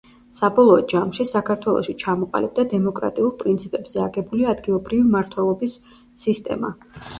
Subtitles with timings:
[0.37, 5.79] საბოლოო ჯამში, საქართველოში ჩამოყალიბდა დემოკრატიულ პრინციპებზე აგებული ადგილობრივი მართველობის
[6.27, 6.77] სისტემა.